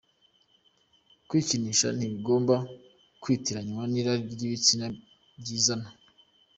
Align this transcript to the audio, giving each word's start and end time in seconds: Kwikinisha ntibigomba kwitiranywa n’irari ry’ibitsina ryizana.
Kwikinisha 1.27 1.87
ntibigomba 1.97 2.55
kwitiranywa 3.21 3.83
n’irari 3.91 4.23
ry’ibitsina 4.33 4.85
ryizana. 5.39 5.89